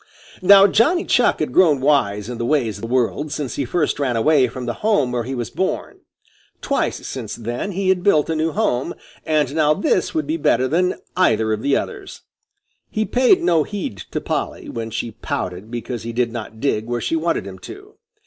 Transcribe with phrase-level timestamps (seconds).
[0.41, 3.99] Now Johnny Chuck had grown wise in the ways of the world since he first
[3.99, 5.99] ran away from the home where he was born.
[6.59, 8.95] Twice since then he had built a new home,
[9.27, 12.21] and now this would be better than either of the others.
[12.89, 16.99] He paid no heed to Polly, when she pouted because he did not dig where
[16.99, 17.97] she wanted him to.